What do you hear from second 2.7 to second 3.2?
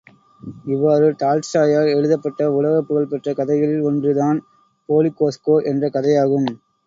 புகழ்